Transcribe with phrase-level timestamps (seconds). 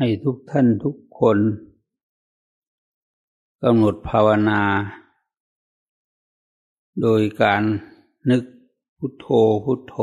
[0.00, 1.38] ให้ทุกท่านทุกคน
[3.62, 4.62] กำหนดภาวนา
[7.02, 7.62] โดยการ
[8.30, 8.42] นึก
[8.98, 9.26] พุทโธ
[9.64, 9.96] พุทโธ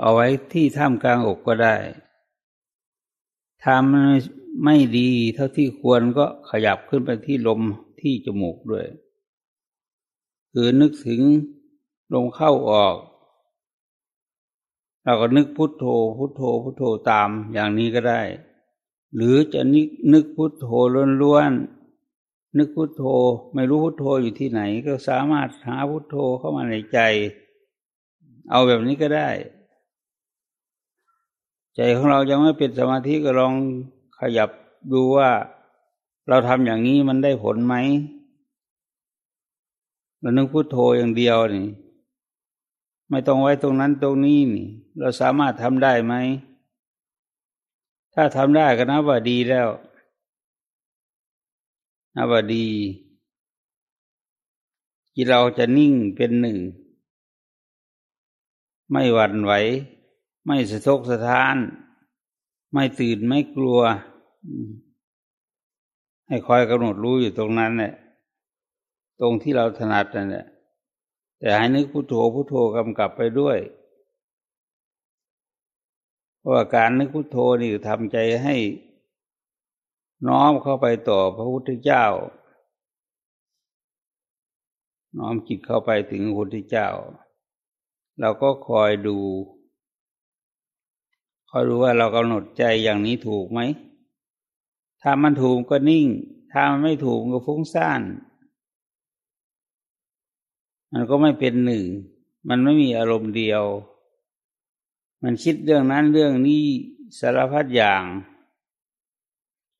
[0.00, 1.74] เอาไว้ที่ท่ามกลางอกก็ได้
[3.64, 7.60] ทำไม่ดีเท่าที่ควรก็ขยับขึ้นไปที่ลม
[8.00, 8.86] ที่จมูกด้วย
[10.52, 11.20] คือนึกถึง
[12.14, 12.96] ลมเข้าออก
[15.04, 15.84] เราก็นึกพุทโธ
[16.18, 18.20] พุทโธ พุทโธตามอย่างนี้ก็ได้
[19.16, 20.66] หรือจะนึกนึกพุทโธ
[21.22, 23.02] ล้วนๆนึกพุทโธ
[23.54, 26.98] ไม่รู้พุทโธอยู่ที่ไหน ก็สามารถหาพุทโธเข้ามาในใจ
[28.50, 29.28] เอาแบบนี้ก็ได้
[31.76, 33.54] ใจของเรายังไม่เป็นสมาธิก็ลอง
[34.18, 34.50] ขยับ
[34.92, 35.30] ดูว่า
[36.28, 37.74] เราทำอย่างนี้มันได้ผลไหม
[40.20, 41.66] เรานึกพุทโธอย่างเดียวนี่
[43.10, 44.66] ไม่ต้องไว้ตรงนั้นตรงนี้นี่
[44.98, 46.14] เราสามารถทำได้ไหม
[48.14, 49.68] ถ้าทำได้ก็นับว่าดีแล้ว
[52.16, 52.66] นับว่าดี
[55.12, 56.58] ที่เราจะนิ่งเป็นหนึ่ง
[58.90, 59.52] ไม่หวั่นไหว
[60.46, 61.56] ไม่สะทกสะท้าน
[62.72, 63.80] ไม่ตื่นไม่กลัว
[66.26, 67.94] ให้คอยกำหนดรู้อยู่ตรงนั้นแหละ
[69.20, 70.46] ตรงที่เราถนัดนั่นแหละ
[71.40, 73.58] แต่ให้นึกพุโทโธพุโทโธกำกับไปด้วย
[76.38, 78.56] เพราะว่าการนึกพุโทโธนี่ทำใจให้
[80.28, 82.06] น้อมเข้าไปต่อพระพุทธเจ้า
[85.18, 86.88] น้อมจิตเข้าไปถึงพระพุทธเจ้า
[88.20, 89.18] เราก็คอยดู
[91.50, 93.60] คอยดูว่าเรากำหนดใจอย่างนี้ถูกไหม
[95.02, 96.06] ถ้ามันถูกก็นิ่ง
[96.52, 98.00] ถ้ามันไม่ถูกก็ฟุ้งซ่าน
[100.92, 101.84] มันก็ไม่เป็นหนึ่ง
[102.48, 103.62] มันไม่มีอารมณ์เดียว
[105.22, 106.64] มันคิดเรื่องนั้นเรื่องนี้
[107.18, 108.02] สารพัดอย่าง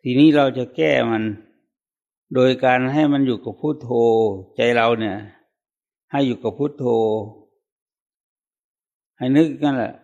[0.03, 1.23] ทีนี้เราจะแก้มัน
[2.35, 3.91] โดยการให้มันอยู่กับพุโทโธ
[4.57, 5.17] ใจเราเนี่ย
[6.11, 6.85] ให้อยู่กับพุโทโธ
[9.17, 9.95] ให้นึกกันแหละ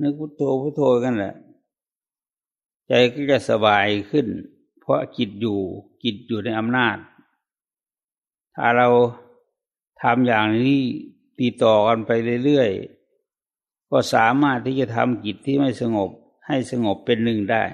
[0.00, 1.34] นึกพุโทโธพุโทโธกันแหละ
[2.88, 4.26] ใจก็จะสบายขึ้น
[4.80, 5.58] เพราะจิตอยู่
[6.02, 6.96] จิตอยู่ในอำนาจ
[8.54, 8.88] ถ้าเรา
[10.02, 10.80] ทำอย่างนี้
[11.40, 12.10] ติดต่อกันไป
[12.44, 16.10] เรื่อยๆ ก็สามารถที่จะทำจิตที่ไม่สงบ
[16.46, 17.64] ให้สงบเป็นหนึ่งได้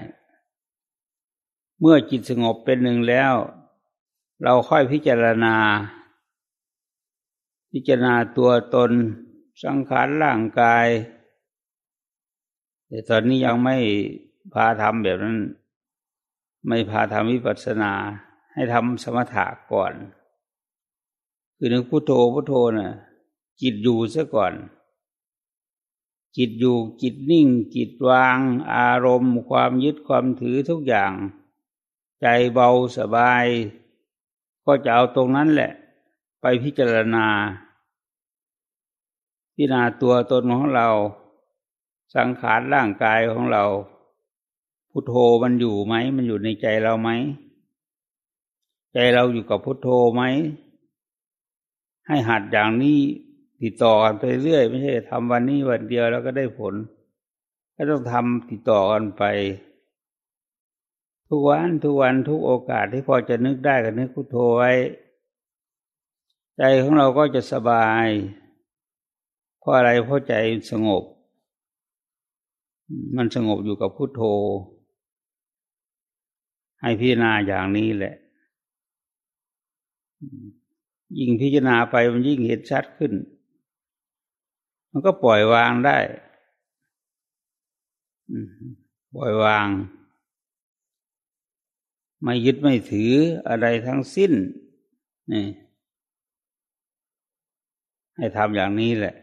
[1.79, 3.33] เมื่อจิตสงบเป็นหนึ่งแล้ว
[4.43, 5.55] เราค่อยพิจารณา
[7.71, 8.91] พิจารณาตัวตน
[9.63, 10.87] สังขารร่างกาย
[12.87, 13.77] แต่ตอนนี้ยังไม่
[14.53, 15.39] พาทำแบบนั้น
[16.67, 17.93] ไม่พาทำวิปัสสนา
[18.53, 19.93] ให้ทำสมถะก่อน
[21.63, 22.91] คือนึกพุโทโธพุโทโธนะ่ะ
[23.61, 24.53] จิตอยู่ซะก่อน
[26.37, 28.37] จิตอยู่จิตนิ่ง จิตวาง
[28.73, 31.11] อารมณ์ ความยึดความถือทุกอย่าง
[32.21, 33.45] ใจเบาสบาย
[34.65, 35.71] ก็จะเอาตรงนั้นแหละ
[36.41, 37.27] ไปพิจารณา
[39.55, 40.87] พิจารณาตัวตนของเรา
[42.15, 43.63] สังขารร่างกายของเรา
[44.91, 45.13] พุทโธ
[45.43, 47.09] มันอยู่ไหม มันอยู่ในใจเราไหม
[48.93, 50.23] ใจเราอยู่กับพุทโธไหม
[52.11, 52.99] ให้หัดอย่างนี้
[53.61, 56.73] ติดต่อกันไปเรื่อย ไม่ใช่ทำวันนี้วันเดียวแล้วก็ได้ผล
[57.75, 59.23] ก็ต้องทำติดต่อกันไป
[61.27, 64.71] ทุกวันทุกวันทุกโอกาสที่พอจะนึกได้ก็นึกพุทโธไว้
[66.57, 68.07] ใจของเราก็จะสบาย
[69.59, 70.33] เพราะอะไรเพราะใจ
[70.71, 71.03] สงบ
[73.15, 74.21] มันสงบอยู่กับพุทโธ
[76.81, 78.15] ให้พิจารณาอย่างนี้แหละ
[81.19, 83.13] ยิ่งพิจารณาไปมันยิ่งเห็นชัดขึ้น
[84.91, 85.97] มันก็ปล่อยวางได้
[89.15, 89.67] ปล่อยวาง
[92.23, 93.11] ไม่ยึดไม่ถือ
[93.47, 94.31] อะไรทั้งสิ้น
[95.31, 95.45] นี่
[98.15, 99.15] ให้ทำอย่างนี้แหละ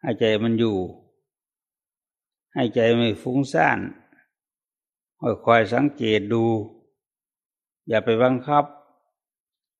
[0.00, 0.76] ให้ใจมันอยู่
[2.54, 3.78] ให้ใจไม่ฟุ้งซ่าน
[5.44, 6.44] คอยสังเกตดู
[7.88, 8.64] อย่าไปบังคับ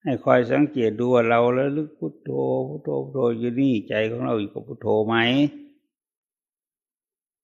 [0.06, 2.30] ให้คอยสังเกตดูว่าเราแล้วลึกพุทโธ
[2.68, 5.16] พุทโธพุทโธอยู่นี่ใจของเราอยู่กับพุทโธไหม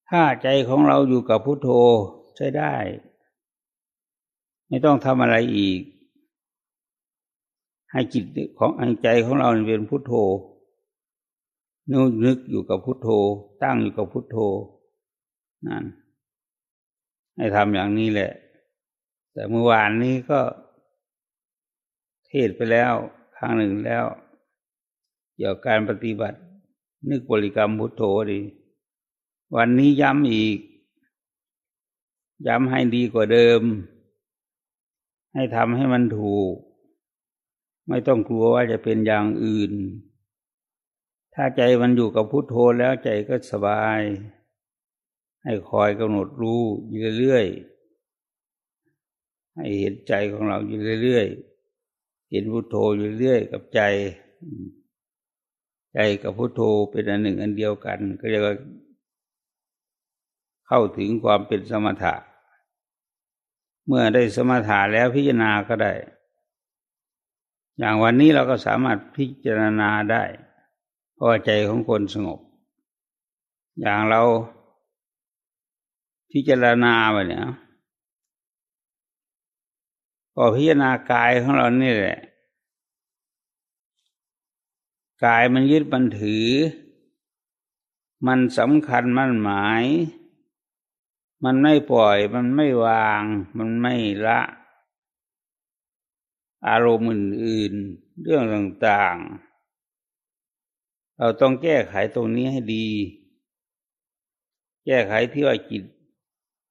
[0.08, 1.68] ถ้าใจของเราอยู่กับพุทโธ
[2.36, 2.74] ใช้ได้
[4.68, 5.80] ไม่ต้องทำอะไรอีก
[7.90, 8.24] ให้จิต
[8.58, 8.70] ของ
[9.02, 10.12] ใจของเราเป็นพุทโธ
[11.90, 11.94] น
[12.24, 13.08] นึกอยู่กับพุทโธ
[13.62, 14.36] ตั้งอยู่กับพุทโธ
[15.66, 15.84] นั่น
[17.36, 18.32] ให้ทำอย่างนี้แหละ
[19.32, 20.40] แต่เมื่อวานนี้ก็
[22.34, 22.94] เทศไปแล้ว
[23.36, 24.04] ครั้งหนึ่งแล้ว
[25.36, 26.38] เกี่ยวกับการปฏิบัติ
[27.10, 28.02] นึกบริกรรมพุทโธ
[28.32, 28.40] ดี
[29.56, 30.58] วันนี้ย้ำอีก
[32.46, 33.62] ย้ำให้ดีกว่าเดิม
[35.34, 36.54] ให้ทำให้มันถูก
[37.88, 39.72] ไม่ต้องกลัวว่าจะเป็นอย่างอื่น
[41.34, 44.00] ถ้าใจมันอยู่กับพุทโธแล้วใจก็สบาย
[45.42, 51.51] ให้คอยกำหนดรู้อยู่เรื่อยๆให้เห็นใจของเราอยู่เรื่อยๆ
[52.32, 53.80] เห็นพุโทโธอยู่เรื่อยกับใจ
[55.94, 58.56] ใจกับพุโทโธเป็นอันหนึ่งอันเดียวกัน ก็เรียกว่า
[60.66, 62.14] เข้าถึงความเป็นสมถะ
[63.86, 65.92] เมื่อได้สมถะแล้วพิจารณาก็ได้
[67.78, 70.24] อย่างวันนี้เราก็สามารถพิจารณาได้
[71.14, 72.40] เพราะใจของคนสงบ
[73.80, 74.22] อย่างเรา
[76.32, 77.44] พิจารณาไปเนี่ย
[80.36, 82.18] ก็พิจารณากายของเรานี่แหละ
[85.24, 86.48] กายมันยึดมันถือ
[88.26, 89.84] มันสำคัญมั่นหมาย
[91.44, 93.22] มันไม่ปล่อย มันไม่วาง
[93.58, 93.94] มันไม่
[94.26, 94.40] ละ
[96.68, 102.88] อารมณ์อื่นๆ เรื่องต่างๆ เราต้องแก้ไขตรงนี้ให้ดี
[104.86, 105.84] แก้ไขที่ว่าจิต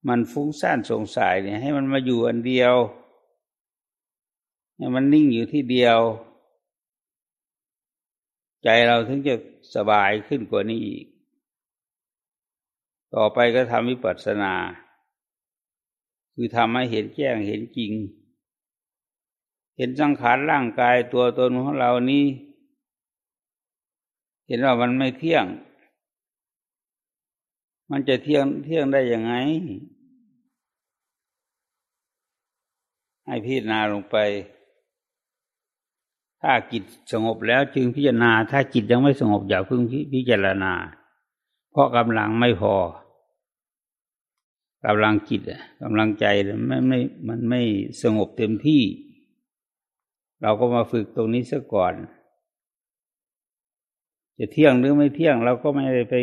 [0.07, 2.75] มันฟุ้งซ่านสงสัยเนี่ยให้มันมาอยู่อันเดียว
[4.81, 5.99] ให้มันนิ่งอยู่ที่เดียว
[8.63, 9.35] ใจเราถึงจะ
[9.75, 11.05] สบายขึ้นกว่านี้อีก
[13.15, 14.53] ต่อไปก็ทำวิปัสสนา
[16.33, 17.91] คือทำให้เห็นแจ้งเห็นจริง
[19.77, 22.25] เห็นสังขารร่างกายตัวตนของเรานี้
[24.47, 25.45] เห็นว่ามันไม่เที่ยง
[27.91, 29.33] มันจะเที่ยงเที่ยงได้ยังไง
[33.25, 34.17] ให้พิจารณาลงไป
[36.41, 39.81] ถ้าจิตสงบแล้วจึงพิจารณา ถ้าจิตยังไม่สงบอย่าเพิ่ง
[40.13, 40.73] พิจารณา
[41.71, 42.75] เพราะกำลังไม่พอ
[44.85, 45.41] กำลังจิต
[45.83, 46.25] กำลังใจ
[46.67, 47.61] ไม่ไม่มันไม่
[48.01, 48.83] สงบเต็มที่
[50.41, 51.93] เราก็มาฝึกตรงนี้ซะก่อน
[54.37, 56.15] จะเที่ยงหรือไม่เที่ยงเราก็ไม่ได้ไป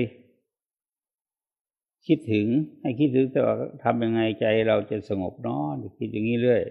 [2.07, 2.47] คิดถึง
[2.81, 6.63] ให้คิดถึงแต่ว่าทำยังไงใจเราจะสงบนอนคิดอย่างนี้เรื่อย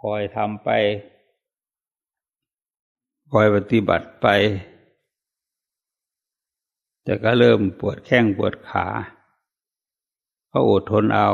[0.00, 0.68] คอยทำไป
[3.32, 4.26] คอยปฏิบัติไป
[7.04, 8.86] แต่ก็เริ่มปวดแข้งปวดขา
[10.50, 11.28] ก็อดทนเอา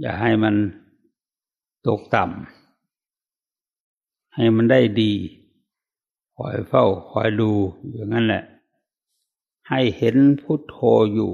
[0.00, 0.54] อย่าให้มัน
[1.86, 5.12] ตกต่ำให้มันได้ดี
[6.36, 7.50] คอยเฝ้าคอยดู
[7.90, 8.44] อย่างนั้นแหละ
[9.68, 10.76] ให้เห็นพุทโธ
[11.14, 11.32] อยู่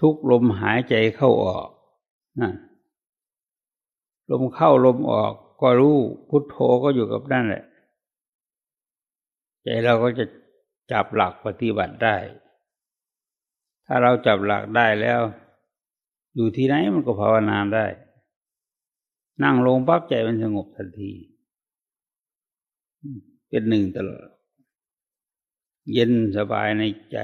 [0.00, 1.68] ทุกลมหายใจเข้าออก
[2.40, 2.54] นั่น
[4.30, 5.96] ลมเข้าลมออกก็รู้
[6.28, 7.64] พุทโธก็อยู่กับนั่นแหละ
[9.62, 10.24] ใจเราก็จะ
[10.92, 12.16] จับหลักปฏิบัติได้
[13.86, 15.20] ถ้าเราจับหลักได้แล้ว
[16.34, 17.86] อยู่ที่ไหนมันก็ภาวนาได้
[19.42, 21.12] นั่งลงปั๊บใจมันสงบทันที
[23.48, 24.28] เป็นหนึ่งตลอด
[25.92, 26.82] เย็นสบายใน
[27.12, 27.18] ใจ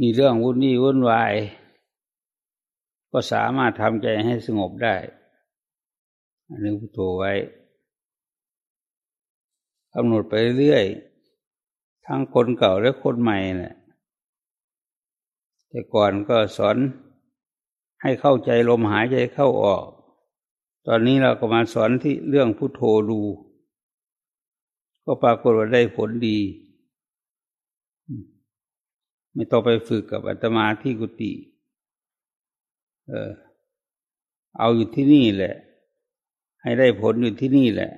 [0.00, 1.32] มีเรื่องวุ่นนี่วุ่นวาย
[3.12, 4.96] ก็สามารถทำใจให้สงบได้
[6.48, 7.32] อันนี้พุทโธไว้
[9.94, 10.84] กำหนดไปเรื่อย
[12.06, 13.74] ทั้งคนเก่าและคนใหม่เนะี่ย
[15.68, 16.76] แต่ก่อนก็สอน
[18.02, 19.86] ให้เข้าใจลมหายใจเข้าออก
[20.86, 23.20] ตอนนี้เราก็มาสอนที่เรื่องพุทโธดู
[25.04, 26.38] ก็ปรากฏว่าได้ผลดี
[29.34, 31.32] ไม่ต้องไปฝึกกับอาตมาที่กุฏิ
[33.08, 33.30] เออ
[34.58, 35.54] เอาอยู่ที่นี่แหละ
[36.62, 37.90] ให้ได้ผลอยู่ที่นี่แหละ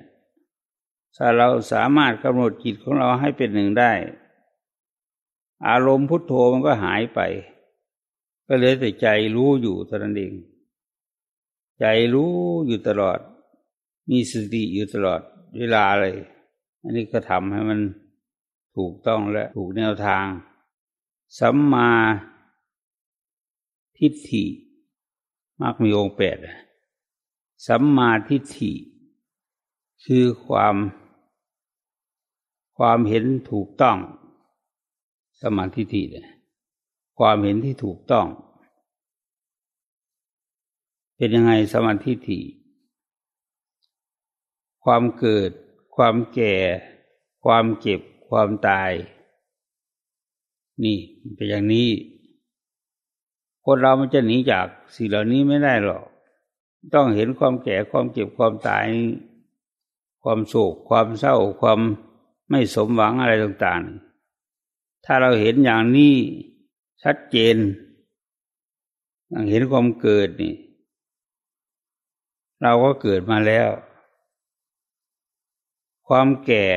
[1.17, 3.91] ถ้าเราสามารถกำหนดจิตของเราให้เป็นหนึ่งได้
[5.67, 7.19] อารมณ์พุทโธมันก็หายไป
[8.47, 10.33] ก็เหลือแต่ใจรู้อยู่ตนั้นเอง
[11.79, 12.31] ใจรู้
[12.67, 13.19] อยู่ตลอด
[14.09, 15.21] มีสติอยู่ตลอด
[15.57, 16.15] เวลาเลย
[16.81, 17.79] อันนี้ก็ทำให้มัน
[18.75, 20.25] ถูกต้องและถูกแนวทาง
[21.39, 21.91] สัมมา
[23.97, 24.45] ทิฏฐิ
[25.61, 26.37] มากมีองค์แปด
[27.67, 28.73] สัมมาทิฏฐิ
[30.05, 30.75] คือความ
[32.77, 33.97] ความเห็นถูกต้อง
[35.41, 36.27] สมาธิฐิเนี่ย
[37.19, 38.27] ความเห็นที่ถูกต้อง
[41.17, 42.39] เป็นยังไงสมาธิฐิ
[44.83, 45.49] ความเกิด
[45.95, 46.55] ความแก่
[47.43, 48.91] ความเจ็บ ความตาย
[50.83, 50.97] นี่
[51.35, 51.89] เป็นอย่างนี้
[53.65, 56.03] คนเรามันจะหนีจากสิ่งเหล่านี้ไม่ได้หรอก
[56.93, 58.85] ต้องเห็นความแก่ความเจ็บความตาย
[60.23, 61.79] ความโศกความเศร้าความ
[62.49, 66.13] ไม่สมหวังอะไรต่างๆ ถ้าเราเห็นอย่างนี้
[67.03, 67.55] ชัดเจน
[69.29, 70.55] อย่างเห็นความเกิดนี่
[72.61, 73.69] เราก็เกิดมาแล้ว
[76.07, 76.67] ความแก่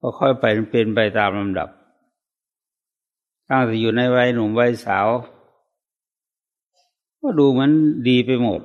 [0.00, 1.68] ก็ค่อยไปเป็นไปตามลำดับ
[3.48, 5.08] ตั้งแต่อยู่ในวัยหนุ่มวัยสาว
[7.20, 7.70] ก็ดูมัน
[8.08, 8.62] ดีไปหมด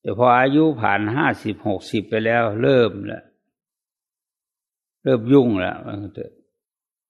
[0.00, 3.24] แต่พออายุผ่านห้าสิบหกสิบไปแล้ว เริ่มแล้ว
[5.02, 5.76] เริ่มยุ่งแล้ว
[6.14, 6.32] เถอะ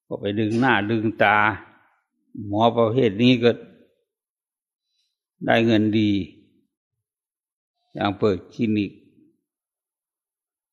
[0.05, 1.37] ก็ไปดึงหน้าดึงตา
[2.47, 3.51] หมอประเภทนี้ก็
[5.45, 6.11] ได้เงินดี
[7.93, 8.91] อย่างเปิดคลินิก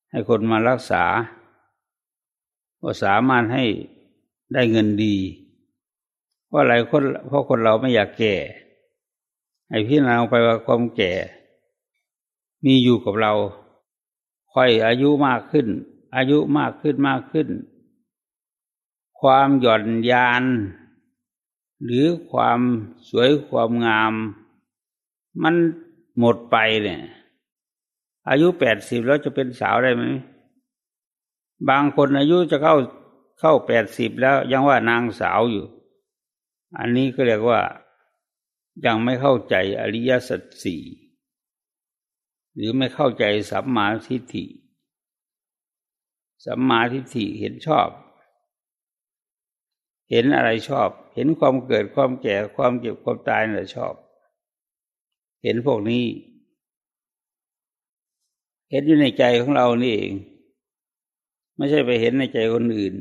[0.09, 1.03] ให้คนมารักษา
[2.81, 3.65] ก็สามารถให้
[4.53, 5.15] ได้เงินดี
[6.47, 8.35] เพราะอะไรคนเพราะคนเราไม่อยากแก่
[9.69, 11.13] ให้พี่นาไปว่าความแก่
[12.65, 13.33] มีอยู่กับเรา
[14.53, 15.67] ค่อยอายุมากขึ้น
[16.15, 17.47] อายุมากขึ้นมากขึ้น
[19.19, 20.43] ความหย่อนยาน
[21.83, 22.59] หรือความ
[23.09, 24.13] สวยความงาม
[25.43, 25.55] มัน
[26.19, 27.01] หมดไปเนี่ย
[28.29, 30.03] อายุแปดสิบแล้วจะเป็นสาวได้ไหม
[31.69, 32.75] บางคนอายุจะเข้า
[33.39, 35.65] เข้าแปดสิบแล้วยังว่านางสาวอยู่
[36.79, 37.61] อันนี้ก็เรียกว่า
[38.85, 40.83] ยังไม่เข้าใจอริยสัจสี่
[42.55, 44.45] หรือไม่เข้าใจสัมมาทิฏฐิ
[46.45, 47.89] สัมมาทิฏฐิเห็นชอบ
[50.11, 53.93] เห็นอะไรชอบ เห็นความเกิดความแก่ความเก็บความตายน่ะชอบ
[55.43, 56.05] เห็นพวกนี้
[58.69, 60.13] เห็นอยู่ในใจของเรานี่เอง
[61.55, 62.95] ไม่ใช่ไปเห็นในใจคนอื่น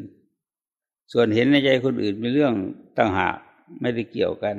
[1.13, 2.55] ส่วนเห็นในใจคนอื่นเป็นเรื่อง
[2.99, 3.37] ต่างหาก
[3.81, 4.57] ไม่ได้เกี่ยวกัน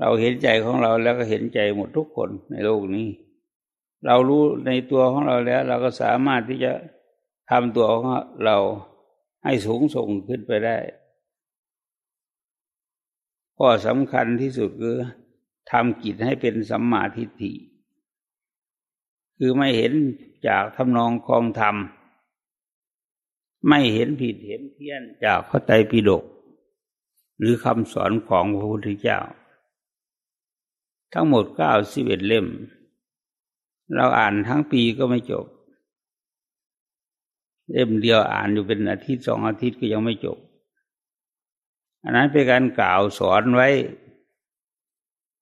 [0.00, 3.08] เราเห็นใจของเราแล้วก็เห็นใจหมดทุกคนในโลกนี้
[4.06, 6.72] เรารู้ในตัวของเราแล้ว เราก็สามารถที่จะ
[7.50, 8.06] ทำตัวของ
[8.44, 8.56] เรา
[9.44, 10.78] ให้สูงส่งขึ้นไปได้
[13.56, 14.96] ข้อสำคัญที่สุดคือ
[15.70, 17.52] ทำกิจให้เป็นสัมมาทิฏฐิ
[19.38, 19.92] คือไม่เห็น
[20.46, 21.76] จากทำนองคลองธรรม
[23.68, 26.24] ไม่เห็นผิดเห็นเพี้ยนจากพระไตรปิฎก
[27.38, 29.18] หรือคำสอนของพระพุทธเจ้า
[31.12, 32.46] ทั้งหมดเก้าสิบเอ็ดเล่ม
[33.94, 35.46] เราอ่านทั้งปีก็ไม่จบ
[37.70, 40.38] เล่มเดียวอ่านอยู่เป็นอาทิตย์สองอาทิตย์ก็ยังไม่จบ
[42.02, 43.68] อันนั้นเป็นการกล่าวสอนไว้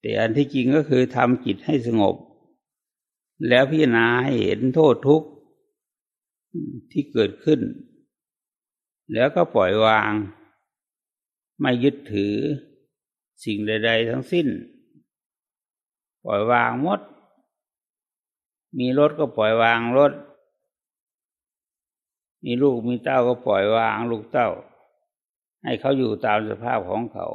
[0.01, 2.17] แต่อันที่จริงก็คือทำจิตให้สงบ
[3.49, 5.29] แล้วพิจารณาให้เห็นโทษทุกข์
[6.91, 7.61] ที่เกิดขึ้น
[9.15, 10.13] แล้วก็ปล่อยวาง
[11.61, 12.35] ไม่ยึดถือ
[13.45, 14.49] สิ่งใด ๆ ทั้งสิ้น
[16.25, 17.01] ปล่อยวางหมด
[18.79, 20.13] มีรถก็ปล่อยวางรถ
[22.45, 24.49] มีลูกมีเต้าก็ปล่อยวางลูกเต้า
[25.63, 27.27] ให้เขาอยู่ตามสภาพของเขา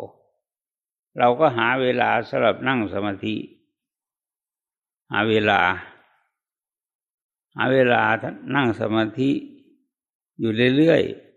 [1.18, 3.36] เราก็หาเวลาสำหรับนั่งสมาธิ
[5.12, 5.62] หาเวลา
[7.56, 8.01] หาเวลา
[8.56, 9.32] นั่งสมาธิ
[10.40, 11.31] อยู่เรื่อยๆ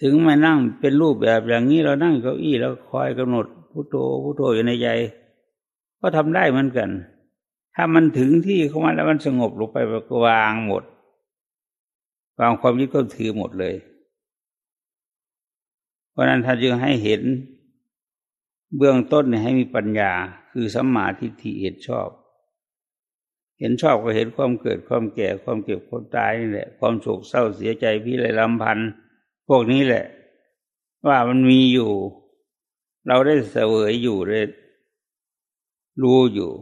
[0.00, 4.88] ถึงม่นั่งเป็นรูปแบบอย่างนี้เรานั่งเก้าอี้แล้วคอยกำหนดพุโทโธพุโทโธอยู่ในใจ
[6.00, 6.90] ก็ทำได้เหมือนกัน
[7.74, 9.76] ถ้ามันถึงที่เข้ามาแล้วมันสงบลงไป
[10.08, 10.84] ก็วางหมด
[12.40, 13.74] วางความยึดก็ถือหมดเลย
[16.10, 17.22] เพราะนั้นท่านจึงให้เห็น
[18.76, 20.12] เบื้องต้นให้มีปัญญา
[20.52, 22.08] คือสัมมาทิฏฐิเห็นชอบ
[23.60, 28.90] เห็นชอบก็เห็นความเกิดความแก่ความเก็บความตายนี่แหละ ความโศกเศร้าเสียใจพิไรลำพันธ์
[29.48, 30.04] พวกนี้แหละ
[31.08, 31.90] ว่ามันมีอยู่
[33.08, 34.42] เราได้เสวยอยู่ได้
[36.02, 36.52] รู้อยู่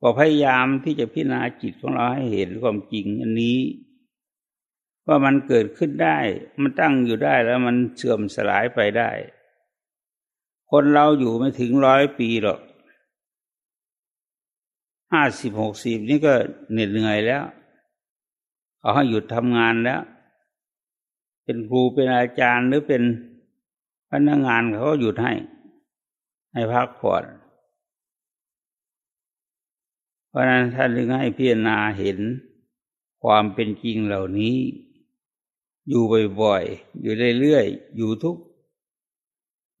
[0.00, 3.58] พอพยายามที่จะพิจารณาจิตของเราให้เห็นความจริงอันนี้
[5.06, 6.18] ว่ามันเกิดขึ้นได้
[6.60, 9.10] มันตั้งอยู่ได้แล้วมันเสื่อมสลายไปได้
[10.70, 12.60] คนเราอยู่ไม่ถึงร้อยปีหรอก
[15.12, 16.32] ห้าสิบหกสิบนี่ก็
[16.72, 17.44] เหน็ดเหนื่อยแล้ว
[18.78, 20.00] เขาให้หยุดทำงานแล้ว
[21.44, 23.02] เป็นครูเป็นอาจารย์หรือเป็น
[24.10, 25.32] พนักงานเขาก็หยุดให้
[26.52, 27.24] ให้พักผ่อน
[30.28, 32.18] เพราะนั้นท่านจึงให้พิจารณาเห็น
[33.22, 34.56] ความเป็นจริงเหล่านี้
[35.88, 36.02] อยู่
[36.40, 38.36] บ่อยๆ อยู่เรื่อยๆ อยู่ทุก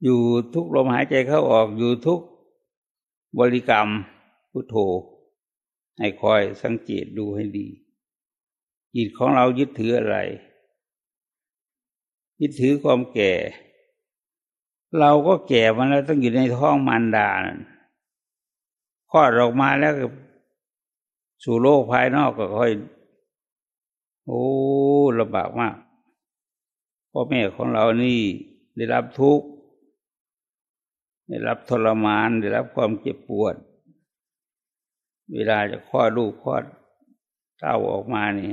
[0.04, 0.20] อยู่
[0.54, 2.20] ทุกลมหายใจเข้าออก อยู่ทุก
[3.38, 3.88] บริกรรม
[4.50, 4.76] พุทโธ
[5.98, 7.68] ให้คอยสังเกตดูให้ดี
[8.94, 10.16] จิตของเรายึดถืออะไร
[12.40, 13.32] ยึดถือความแก่
[14.98, 17.28] เราก็แก่มาแล้วต้องอยู่ในท้องมารดา
[19.10, 19.92] คลอดออกมาแล้ว
[21.44, 22.72] สู่โลกภายนอกก็ค่อย
[24.26, 24.42] โอ้
[25.18, 25.76] ลำบากมาก
[27.10, 28.20] พ่อแม่ของเรานี่
[28.76, 29.46] ได้รับทุกข์
[31.28, 33.54] ได้รับทรมานได้รับความเจ็บปวด
[35.32, 36.64] เวลาจะคลอดลูกคลอด
[37.58, 38.52] เต้าออกมานี่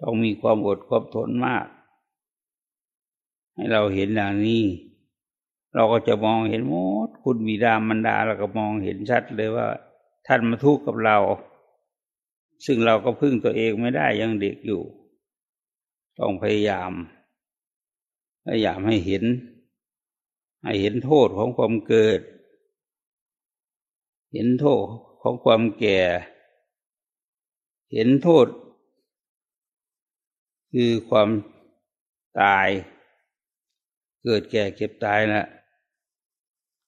[0.00, 1.66] ต้องมีความอดความทนมาก
[3.58, 4.64] ให้เราเห็นอย่างนี้
[5.74, 6.74] เราก็จะมองเห็นหม
[7.06, 9.68] ดคุณบิดามันดาเราก็มองเห็นชัดเลยว่า
[10.26, 11.18] ท่านมาทุกข์กับเรา
[12.66, 14.82] ซึ่งเราก็พึ่งตัวเองไม่ได้ยังเด็กอยู่
[16.18, 16.92] ต้องพยายาม
[18.44, 19.24] พยายามให้เห็น
[20.64, 22.20] ให้เห็นโทษของความเกิด
[24.32, 24.84] เห็นโทษ
[25.22, 26.00] ของความแก่
[27.92, 28.46] เห็นโทษ
[30.72, 31.28] คือความ
[32.40, 32.68] ตาย
[34.28, 35.44] เกิดแก่เก็บตายนะ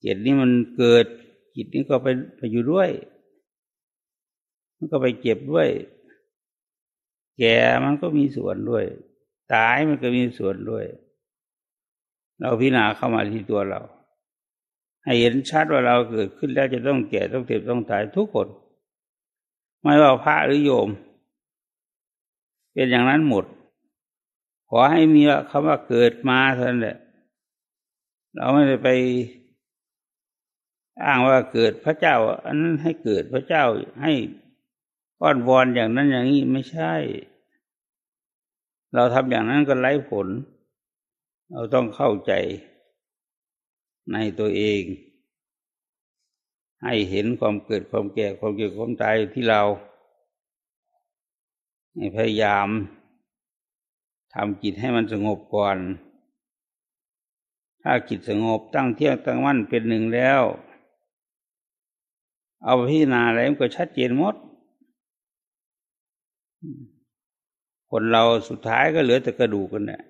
[0.04, 1.04] จิตนี้มันเกิด
[1.54, 2.90] จิตนี้ก็ไปไปอยู่ด้วย
[4.76, 5.68] มันก็ไปเก็บด้วย
[7.38, 8.84] แก่มันก็มีส่วนด้วย
[9.54, 10.84] ตายมันก็มีส่วนด้วย
[12.38, 13.80] เราพิจารณาเข้ามาที่ตัวเรา
[15.04, 18.48] ให้เห็นชัดว่าเราเกิดขึ้นแล้วจะต้องแก่ต้องเจ็บต้องตายทุกคน
[19.82, 20.88] ไม่ว่าพระหรือโยม
[22.72, 23.44] เป็นอย่างนั้นหมด
[24.68, 26.96] ขอให้มีคำว่าเกิดมาเท่านั้นแหละ
[28.36, 28.88] เราไม่ได้ไป
[31.04, 33.64] อ้างว่าเกิดพระเจ้า อันนั้นให้เกิดพระเจ้า
[34.02, 34.12] ให้
[35.22, 36.94] อ้อนวอนอย่างนั้นอย่างนี้ไม่ใช่
[38.94, 40.28] เราทำอย่างนั้นก็ไร้ผล
[41.52, 42.32] เราต้องเข้าใจ
[44.12, 44.82] ในตัวเอง
[46.84, 49.62] ให้เห็นความเกิดความแก่ความเกิดความตายที่เรา
[52.16, 52.68] พยายาม
[54.34, 55.76] ทำจิตให้มันสงบก่อน
[57.82, 60.42] ถ้าจิตสงบตั้งเที่ยงตั้งมั่นเป็นหนึ่งแล้ว
[62.64, 64.34] เอาพิจารณาอะไรมันก็ชัดเจนหมด
[67.90, 70.02] คนเราสุดท้ายก็เหลือแต่กระดูกกันเนี่ย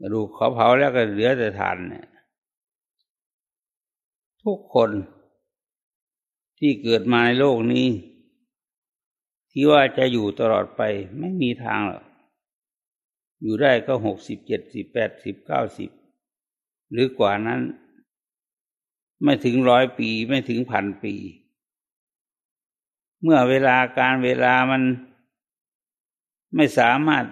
[0.00, 2.06] กระดูกเขาเผาแล้วก็เหลือแต่ฐานเนี่ย
[4.42, 4.90] ทุกคน
[6.58, 7.86] ที่เกิดมาในโลกนี้
[9.50, 10.82] ที่ว่าจะอยู่ตลอดไป
[11.18, 12.04] ไม่มีทางหรอก
[13.40, 15.90] อยู่ได้ก็หกสิบเจ็ดสิบแปดสิบเก้าสิบ
[16.92, 17.60] หรือกว่านั้น
[19.22, 21.14] ไม่ถึงร้อยปีไม่ถึงพันปี
[23.22, 24.82] เมื่อเวลาการเวลามัน
[26.54, 27.24] ไม่สามารถ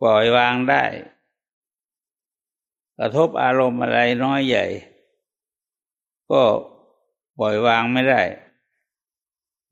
[0.00, 0.84] ปล่อยวางได้
[2.98, 4.66] กระทบอารมณ์อะไรน้อยใหญ่
[6.30, 6.42] ก็
[7.38, 8.22] ปล่อยวางไม่ได้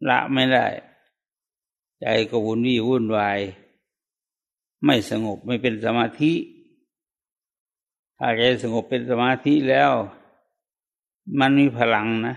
[0.09, 0.67] ละไม่ได้
[2.01, 3.39] ใจก็วุ่นวี่วุ่นวาย
[4.85, 6.33] ไม่สงบไม่เป็นสมาธิ
[8.19, 9.93] ถ้าใจสงบเป็นสมาธิแล้ว
[11.41, 12.37] มันมีพลังนะ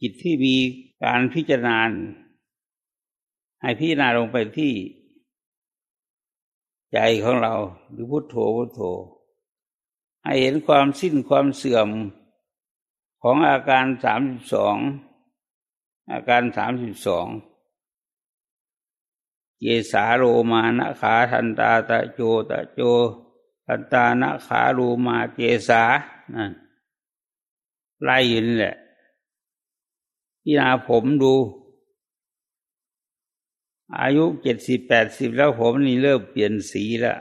[0.00, 0.56] จิตที่มี
[1.04, 1.78] การพิจารณา
[3.60, 4.72] ให้พิจารณาลงไปที่
[6.92, 7.54] ใจของเรา
[7.90, 8.80] หรือพุทโธพุทโธ
[10.24, 11.88] ให้เห็นความสิ้นความเสื่อม
[13.22, 14.76] ของอาการสามสิบสอง
[16.12, 17.26] อาการสามสิบสอง
[19.62, 22.80] เยสาโรมานะขาทันตาตะโจตะโจ
[23.70, 25.82] ทันตานะขาโรมาเกสา
[26.34, 26.52] นั่น
[28.02, 28.74] ไล่ยินแหละ
[30.42, 31.34] พี่นาผมดู
[33.98, 37.20] อายุเจ็ดสิบแปดสิบแล้วผมนี่เริ่มเปลี่ยนสีแล้ว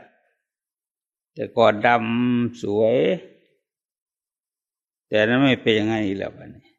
[1.33, 2.97] แต่ก่อนดำสวย
[5.07, 6.71] แต่นั้นไม่เป็นยังไงแล้ววันนี้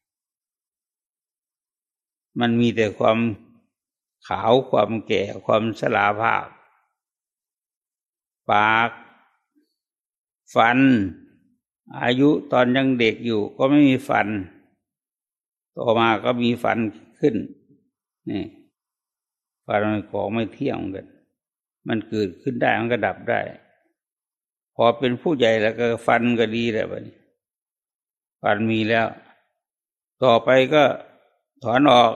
[2.41, 3.19] มันมีแต่ความ
[4.29, 6.47] ขาวความแก่ความสลาภาพ
[8.51, 8.91] ปาก
[10.55, 10.79] ฟัน
[12.03, 14.29] อายุตอนยังเด็กอยู่ก็ไม่มีฟัน
[15.77, 16.79] ต่อมาก็มีฟัน
[17.19, 17.35] ขึ้น
[18.31, 18.45] นี่
[19.67, 21.07] ฟันมันของไม่เที่ยงกัน
[21.89, 23.41] มันเกิดขึ้นได้มันก็ดับได้
[24.75, 27.17] พอเป็นผู้ใหญ่แล้วก็ฟันก็ดีแล้วนี้
[28.43, 29.07] ฟันมีแล้ว
[30.25, 30.85] ต่อไปก็
[31.65, 32.13] ถอนออก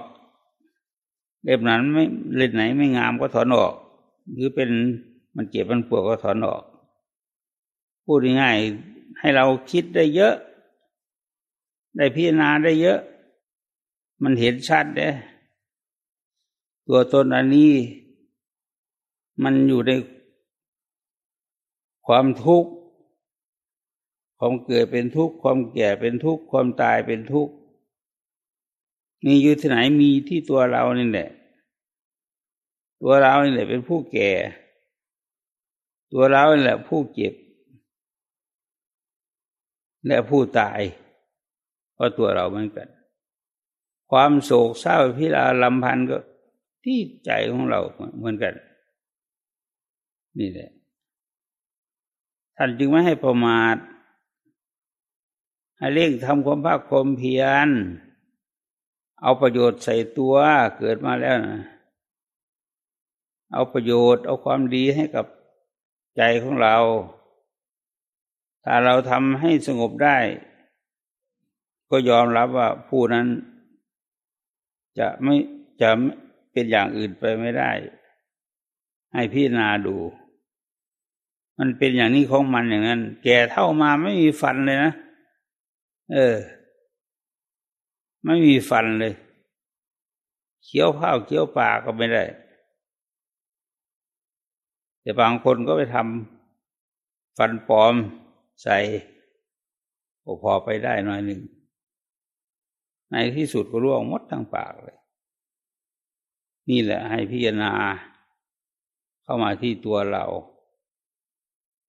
[1.44, 2.04] เล็บนั้นไม่
[2.36, 3.74] เล็บไหนไม่งามก็ถอนออก
[4.32, 4.70] หรือเป็น
[5.36, 6.62] มันเจ็บมันปวดก็ถอนออก
[8.04, 10.34] พูดง่ายๆให้เราคิดได้เยอะ
[11.96, 13.00] ได้พิจารณาได้เยอะ
[14.22, 15.08] มันเห็นชัดเด้
[16.86, 17.72] ตัวตนอันนี้
[19.42, 19.92] มันอยู่ใน
[22.06, 22.70] ความทุกข์
[24.38, 27.54] ความเกิดเป็นทุกข์ความแก่เป็นทุกข์ความตายเป็นทุกข์
[29.24, 31.28] มีอยู่ที่ไหนมีที่ตัวเรานี่แหละ
[33.02, 34.30] ตัวเรานี่แหละเป็นผู้แก่
[36.12, 37.34] ตัวเรานี่แหละผู้เจ็บ
[40.06, 40.80] และผู้ตาย
[41.94, 42.88] เพราะตัวเราเหมือนกัน
[44.10, 46.18] ความโศกเศร้าพิราลำพันก็
[46.84, 47.80] ที่ใจของเรา
[48.16, 48.54] เหมือนกัน
[50.38, 50.70] นี่แหละ
[52.56, 53.76] ท่านจึงไม่ให้ประมาท
[55.78, 57.68] ให้เร่งทำความภาคความเพียร
[59.22, 60.34] เอาประโยชน์ใส่ตัว
[60.78, 61.62] เกิดมาแล้วนะ
[63.52, 65.26] เอาประโยชน์เอาความดีให้กับ
[66.16, 66.76] ใจของเรา
[68.64, 70.18] ถ้าเราทำให้สงบได้
[71.90, 73.26] ก็ยอมรับว่าผู้นั้น
[74.98, 75.36] จะไม่
[75.80, 75.90] จะ
[76.52, 77.70] เป็นอย่างอื่นไปไม่ได้
[79.14, 79.96] ให้พิจารณาดู
[81.58, 84.92] มันเป็นอย่างนี้ของมันอย่างนั้น แก่เท่ามาไม่มีฟันเลยนะ
[86.12, 86.36] เออ
[88.24, 89.14] ไม่มีฟันเลย
[90.64, 92.24] เคี้ยวข้าวเคี้ยวปลาก็ไม่ได้
[95.00, 97.94] แต่บางคนก็ไปทำฟันปลอม
[98.62, 98.76] ใส่
[100.22, 101.40] ก็พอไปได้หน่อยหนึ่ง
[103.10, 104.98] ในที่สุดก็ร่วงมดทั้งปากเลย
[106.70, 107.72] นี่แหละให้พิจารณา
[109.22, 110.24] เข้ามาที่ตัวเรา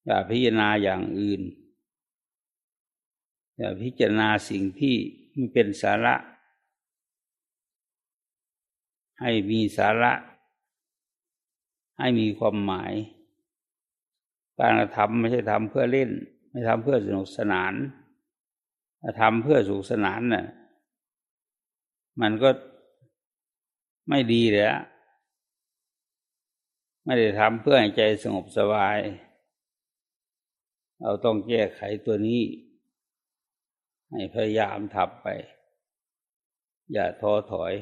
[0.04, 1.42] อย่าพิจารณาอย่างอื่น
[3.56, 4.94] อย่าพิจารณาสิ่งที่
[5.34, 6.14] มันเป็นสาระ
[9.20, 10.12] ให้มีสาระ
[11.98, 12.92] ให้มีความหมาย
[14.58, 16.10] การทำไม่ใช่ทำเพื่อเล่น
[16.56, 17.74] ไม่ทำเพื่อสนุกสนาน
[19.00, 20.46] ถ้าทำเพื่อสุขสนานน่ะ
[22.20, 22.50] มันก็
[24.08, 24.82] ไม่ดีเลยอะ
[27.04, 28.98] ไม่ได้ทำเพื่อให้ใจสงบสบาย
[31.00, 32.42] เราต้องแก้ไขตัวนี้
[34.10, 35.26] ให้พยายามทำไป
[36.92, 37.74] อย่าท้อถอย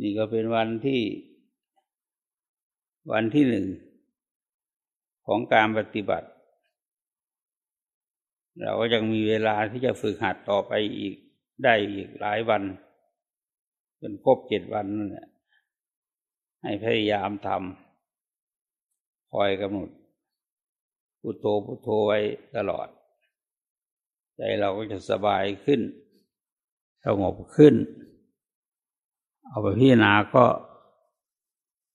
[0.00, 1.02] นี่ก็เป็นวันที่
[3.12, 3.66] วันที่หนึ่ง
[5.26, 6.28] ของการปฏิบัติ
[8.60, 11.14] เราก็ยังมีเวลาที่จะฝึกหัดต่อไปอีก
[11.64, 12.62] ได้อีกหลายวัน
[14.00, 15.28] จนครบเจ็ดวันนั่นแหละ
[16.62, 19.90] ให้พยายามทำคอยกำหนด
[21.20, 22.18] พุโทโธพุโทโธไว้
[22.56, 22.88] ตลอด
[24.36, 25.80] ใจเราก็จะสบายขึ้น
[27.04, 27.74] สงบขึ้น
[29.48, 30.44] เอาไปพิจารณาก็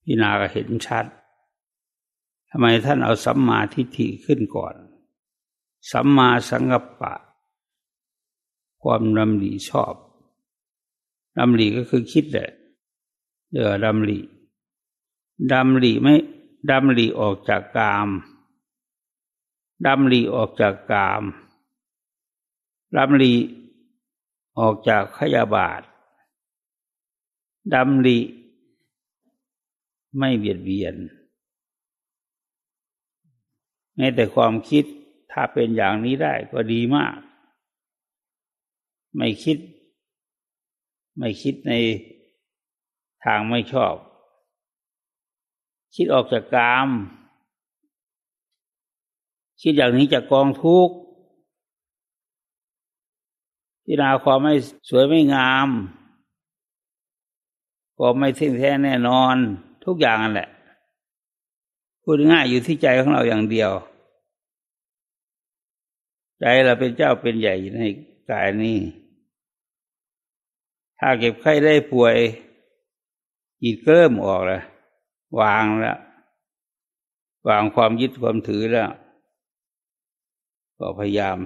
[0.04, 1.06] พิจารณาก็เห็นชัด
[2.50, 4.76] ทำไมท่านเอาสัมมาทิฏฐิขึ้นก่อน
[5.92, 7.14] สัมมาสังกัปปะ
[8.82, 9.96] ความดำดีชอบ
[11.38, 12.50] ดำริก็คือคิดแหละ
[13.52, 14.20] เดี๋ยวดำริ
[15.52, 16.14] ดำริไม่
[16.70, 18.10] ดำริออกจากกาม
[19.86, 21.24] ดำริออกจากกาม
[22.96, 23.34] ดำริ
[24.60, 25.82] ออกจากขยาบาท
[27.74, 28.20] ดำริ
[30.18, 30.96] ไม่เบียดเบียน
[33.96, 34.86] แม้แต่ความคิด
[35.32, 37.16] ถ้าเป็นอย่างนี้ได้ก็ดีมาก
[39.18, 39.58] ไม่คิด
[41.18, 41.72] ไม่คิดใน
[43.24, 43.96] ทางไม่ชอบ
[45.96, 46.90] คิดออกจากกาม
[49.62, 50.96] คิดอย่างนี้จากกองทุกข์
[53.84, 54.54] พิจารณาความไม่
[54.90, 55.70] สวยไม่งาม
[57.98, 59.36] ก็ไม่ทิ้งแท้แน่นอน
[59.86, 60.50] ทุกอย่างนั่นแหละ
[62.04, 63.72] พูดง่ายอยู่ที่ใจของเราอย่างเดียว
[66.40, 67.80] ใจเราเป็นเจ้าเป็นใหญ่ใน
[68.32, 68.78] กายนี้
[71.00, 72.16] ถ้าเก็บไข้ได้ป่วย
[73.62, 74.64] จิตเริ่มออกแล้ว
[75.40, 75.98] วางแล้ว
[77.48, 78.90] วางความยึดความถือแล้ว
[80.80, 81.38] ก็พยายาม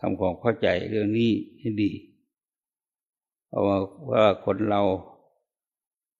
[0.00, 1.90] ทำความเข้าใจเรื่องนี้ให้ดี
[3.46, 3.64] เพราะ
[4.10, 4.82] ว่าคนเรา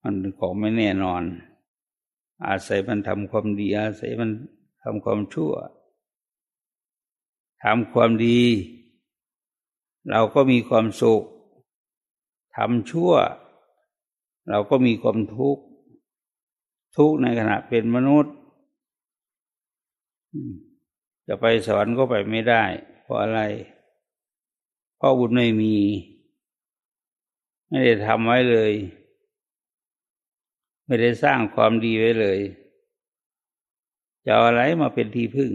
[0.03, 1.23] มันเป็นของไม่แน่นอน
[2.47, 4.31] อาศัยมันทำความดี อาศัยมัน
[4.83, 5.51] ทำความชั่ว
[7.63, 8.41] ทำความดี
[10.11, 11.23] เราก็มีความสุข
[12.55, 13.13] ทำชั่ว
[14.49, 15.63] เราก็มีความทุกข์
[16.97, 18.35] ทุกข์ในขณะเป็นมนุษย์
[21.27, 22.63] จะไปสวรรค์ก็ไปไม่ได้
[23.01, 23.41] เพราะอะไร
[24.97, 25.75] เพราะบุญไม่มี
[27.69, 28.73] ไม่ได้ทำไว้เลย
[30.85, 32.39] ไม่ได้สร้างความดีไว้เลย
[34.25, 35.51] จะเอาอะไรมาเป็นที่พึ่ง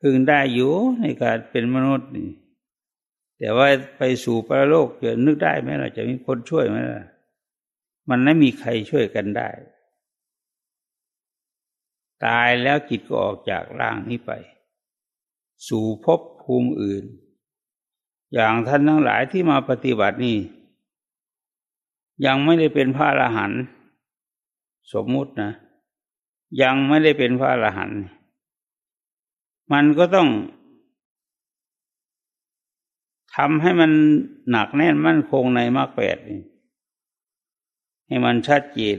[0.00, 2.30] พึงได้อยู่ในการเป็นมนุษย์นี่
[3.38, 7.06] แต่ว่าไปสู่ปรโลกจะนึกได้ไหมล่ะจะมีคนช่วยไหมล่ะ
[8.10, 9.48] มันไม่มีใครช่วยกันได้
[12.24, 14.32] ตายแล้วจิตก็ออกจากร่างนี้ไป
[15.68, 17.04] สู่ภพภูมิอื่น
[18.34, 20.36] อย่างท่านทั้งหลายที่มาปฏิบัตินี่
[22.26, 23.62] ยังไม่ได้เป็นพระอรหันต์
[24.92, 25.52] สมมุตินะ
[26.62, 28.00] ยังไม่ได้เป็นพระอรหันต์
[29.72, 30.28] มันก็ต้อง
[33.34, 33.92] ทำให้มัน
[34.50, 36.16] หนักแน่นมั่นคงในมรรคแปด
[38.06, 38.98] ให้มันชัดเจน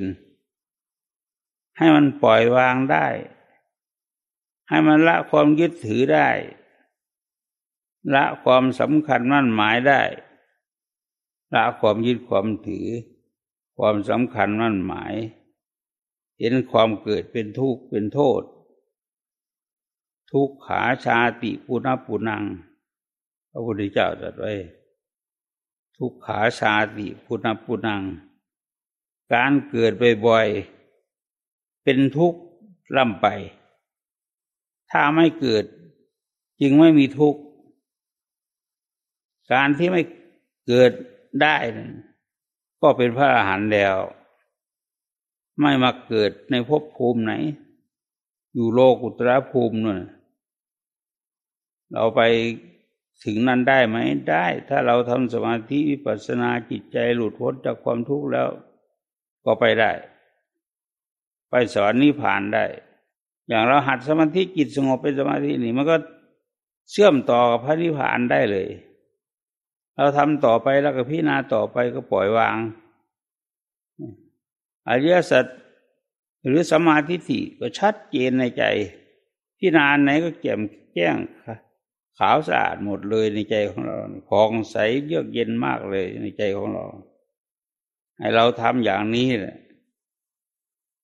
[1.77, 3.08] ให้มันปล่อยวางได้
[4.69, 6.30] ให้มันละความยึดถือได้
[8.13, 10.01] ละความสำคัญมั่นหมายได้
[11.53, 12.88] ละความยึดความถือ
[13.77, 15.13] ความสำคัญมั่นหมาย
[16.39, 18.41] เห็นความเกิดเป็นทุกข์เป็นโทษ
[20.32, 22.44] ทุกขาชาติปุณปุนัง
[23.50, 24.54] พระพุทธเจ้าตรัสไว้
[25.98, 28.02] ทุกขาชาติปุณปุนัง
[29.34, 29.92] การเกิด
[30.26, 32.40] บ่อยๆเป็นทุกข์
[32.98, 33.28] ล่ำไป
[34.92, 35.66] ถ้าไม่เกิด
[36.62, 37.42] จึงไม่มีทุกข์
[39.54, 40.02] การที่ไม่
[40.68, 40.92] เกิด
[41.42, 41.56] ได้
[42.82, 43.96] ก็เป็นพระอรหันต์แล้ว
[45.62, 47.34] ไม่มาเกิดในภพภูมิไหน
[48.54, 50.00] อยู่โลกุตรภูมินู่น
[51.93, 52.21] เราไป
[53.26, 53.97] ถึงนั้นได้ไหม
[54.32, 58.50] ได้ ถ้าเราทำสมาธิวิปัสสนาจิตใจหลุดพ้นจากความทุกข์แล้ว
[59.45, 59.91] ก็ไปได้
[61.50, 62.65] ไปสอนนิพพานได้
[63.47, 65.95] อย่างเราหัดสมาธิจิตสงบเป็นสมาธินี่มันก็
[66.91, 68.67] เชื่อมต่อกับพระนิพพานได้เลย
[69.95, 72.58] เราทำต่อไปแล้วก็พิจารณาต่อไปก็ปล่อยวาง
[74.88, 75.45] อริยสัจ
[76.45, 78.63] หรือสมาธิก็ชัดเจนในใจ
[79.58, 80.60] พิจารณาไหนก็แจ่ม
[80.93, 81.58] แจ้งค่ะ
[82.17, 83.95] ขาวสะอาดหมดเลยในใจของเรา
[84.30, 84.75] ผ่องใส
[85.06, 86.86] เยือกเย็นมากเลยในใจของเรา
[88.17, 89.58] ให้เราทำอย่างนี้แหละ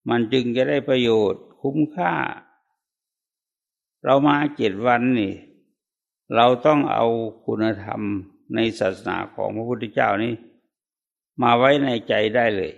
[0.10, 2.14] มันจึงจะได้ประโยชน์คุ้มค่า
[4.06, 5.34] เรามาเจ็ดวันนี่
[6.36, 7.06] เราต้องเอา
[7.46, 8.02] คุณธรรม
[8.56, 10.34] ในศาสนาของพระพุทธเจ้านี้
[11.42, 12.74] มาไว้ในใจได้เลย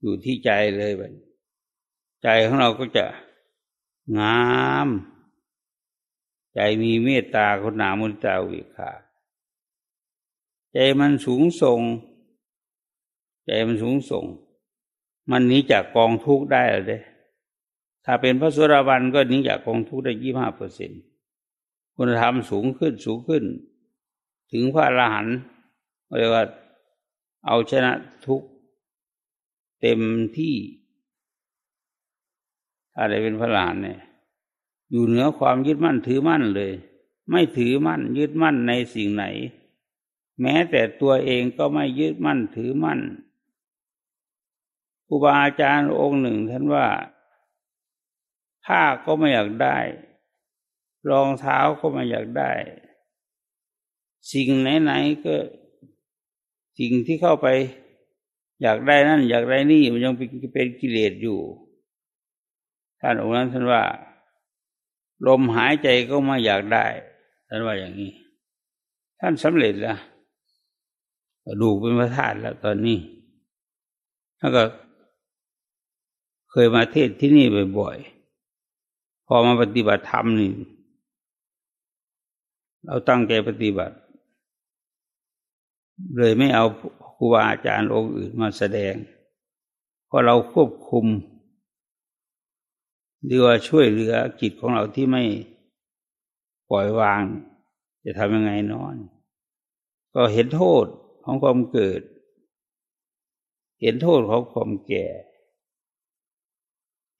[0.00, 1.12] อยู่ที่ใจเลยแบบ
[2.22, 3.06] ใจของเราก็จะ
[4.18, 4.52] งา
[4.86, 4.88] ม
[6.54, 8.90] ใจมีเมตตาคุณนามุนตาวิขา
[10.72, 11.80] ใจมันสูงส่ง
[13.44, 14.24] ใจมันสูงส่ง
[15.30, 17.02] มันหนีจากกองทุกข์ได้เลย
[18.04, 20.90] ถ้าเป็นพระสุรวันก็หนีจากกองทุกข์ได้ยี่ห้าเปอร์เซ็น
[21.96, 23.44] คุณธรรมสูงขึ้นสูงขึ้น
[24.52, 25.36] ถึงพระอรหันต์
[26.18, 26.44] เรียกว่า
[27.46, 27.92] เอาชนะ
[28.26, 28.42] ทุก
[29.80, 30.00] เต็ม
[30.36, 30.54] ที่
[32.94, 34.00] ถ้าได้เป็นพระอรหันต์เนี่ย
[34.92, 36.72] อยู่เหนือความยึดมั่นถือมั่นเลย
[37.30, 39.24] ไม่ถือมั่นยึดมั่นในสิ่งไหน
[40.40, 43.00] แม้แต่ตัวเองก็ไม่ยึดมั่นถือมั่น
[45.06, 46.86] ครูบาอาจารย์องค์หนึ่งท่านว่า
[48.64, 49.78] ผ้าก็ไม่อยากได้
[51.10, 52.52] รองเท้าก็ไม่อยากได้
[54.32, 55.34] สิ่งไหนๆก็
[56.78, 57.46] สิ่งที่เข้าไป
[58.62, 61.40] อยากได้นั่น อยากได้นี่มันยังเป็นกิเลสอยู่
[63.00, 63.82] ท่านองค์นั้นท่านว่า
[65.26, 66.86] ลมหายใจก็ไม่อยากได้
[67.48, 68.12] ท่านว่าอย่างนี้
[69.20, 69.98] ท่านสำเร็จแล้ว
[71.60, 72.98] ดูเป็นพระธาตุแล้วตอนนี้
[74.38, 74.64] ท่านก็
[76.50, 77.46] เคยมาเทศที่นี่
[77.78, 80.52] บ่อยๆ พอมาปฏิบัติธรรมนี่
[82.86, 83.96] เราตั้งใจปฏิบัติ
[86.18, 86.64] เลยไม่เอา
[87.14, 88.94] ครูบาอาจารย์องค์อื่นมาแสดง
[90.06, 91.06] เพราะเราควบคุม
[93.24, 95.24] หรือว่าช่วยเหลือจิตของเราที่ไม่
[96.70, 97.22] ปล่อยวาง
[98.04, 98.94] จะทำยังไงนอน
[100.14, 100.86] ก็เห็นโทษ
[101.24, 102.02] ของความเกิด
[103.82, 105.06] เห็นโทษของความแก่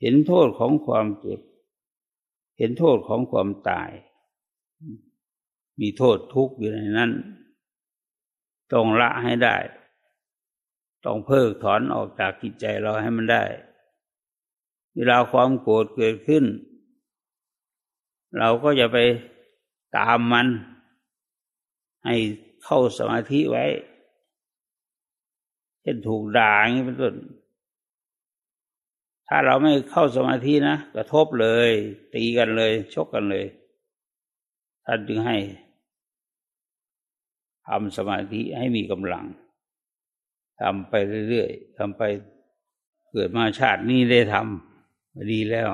[0.00, 1.40] เห็นโทษของความเจ็บ
[2.58, 3.90] เห็นโทษของความตาย
[5.80, 7.12] มีโทษทุกข์อยู่ในนั้น
[8.72, 9.56] ต้องละให้ได้
[11.04, 13.42] ต้องเพิกถอนออกจากจิตใจเราให้มันได้
[14.96, 16.44] เวลาความโกรธเกิดขึ้น
[18.38, 18.98] เราก็จะไป
[19.96, 20.46] ตามมัน
[22.04, 22.14] ให้
[22.64, 23.64] เข้าสมาธิไว้
[25.80, 27.14] เช่นถูกด่าอย่างนี้เป็นต้น
[29.28, 31.70] ถ้าเราไม่เข้าสมาธินะ กระทบเลย
[32.14, 33.44] ตีกันเลย ชกกันเลย
[34.86, 35.36] ท่านจึงให้
[37.66, 39.24] ทำสมาธิให้มีกำลัง
[40.60, 40.94] ทำไป
[41.28, 42.02] เรื่อยๆทำไป
[43.10, 44.71] เกิดมาชาตินี้ได้ทำ
[45.32, 45.68] ดีแล้ว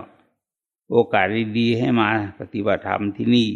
[0.90, 1.26] โอกาส
[1.58, 2.08] ดีๆให้มา
[2.40, 3.48] ปฏิบัติธรรมที่นี่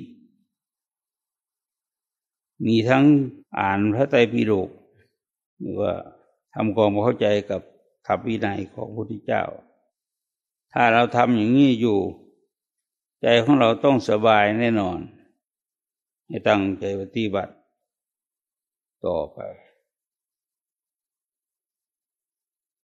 [2.67, 3.05] มีทั้ง
[3.59, 4.71] อ่านพระไตรปิฎก
[5.61, 5.93] หรือว่า
[6.55, 7.63] ทำความเข้าใจกับ
[8.07, 9.45] ธรรมวินัยของพระพุทธเจ้า
[10.73, 11.99] ถ้าเราทำอย่างนี้อยู่
[13.23, 14.99] ใจของเราต้องสบายแน่นอน
[16.27, 17.55] ให้ตั้งใจปฏิบัติ
[19.07, 19.39] ต่อไป